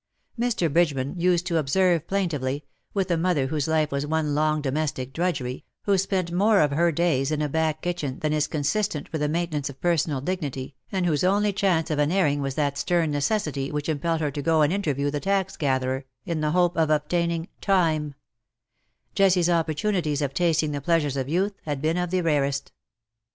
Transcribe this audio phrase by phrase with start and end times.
[0.39, 0.67] Mr.
[0.73, 2.65] Bridgeman used to observe plaintively—
[2.95, 6.91] with a mother whose life was one long domestic drudgery^ who spent more of her
[6.91, 10.75] days in a back kitchen than is consis tent with the maintenance of personal dignity,
[10.91, 14.41] and whose only chance of an airing was that stern necessity which impelled her to
[14.41, 18.15] go and interview the tax gatherer, in the hope of obtaining'' time^''—
[19.13, 22.71] Jessie's opportunities of tasting the pleasures of youth had been of the rarest.